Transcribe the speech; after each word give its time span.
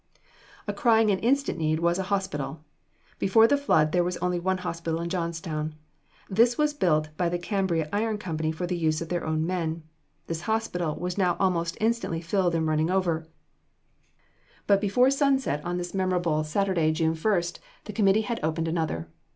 A 0.65 0.73
crying 0.73 1.11
and 1.11 1.23
instant 1.23 1.59
need 1.59 1.79
was 1.79 1.99
a 1.99 2.09
hospital. 2.09 2.61
Before 3.19 3.45
the 3.45 3.55
flood 3.55 3.91
there 3.91 4.03
was 4.03 4.17
only 4.17 4.39
one 4.39 4.57
hospital 4.57 4.99
in 4.99 5.09
Johnstown. 5.11 5.75
This 6.27 6.57
was 6.57 6.73
built 6.73 7.09
by 7.17 7.29
the 7.29 7.37
Cambria 7.37 7.87
Iron 7.93 8.17
Company 8.17 8.51
for 8.51 8.65
the 8.65 8.75
use 8.75 8.99
of 9.01 9.09
their 9.09 9.23
own 9.23 9.45
men. 9.45 9.83
This 10.25 10.41
hospital 10.49 10.95
was 10.95 11.19
now 11.19 11.37
almost 11.39 11.77
instantly 11.79 12.19
filled 12.19 12.55
and 12.55 12.65
running 12.65 12.89
over; 12.89 13.27
but 14.65 14.81
before 14.81 15.11
sunset 15.11 15.63
on 15.63 15.77
this 15.77 15.93
memorable 15.93 16.43
Saturday, 16.43 16.91
June 16.91 17.13
1st, 17.13 17.59
the 17.83 17.93
committee 17.93 18.21
had 18.21 18.39
opened 18.41 18.67
another. 18.67 19.07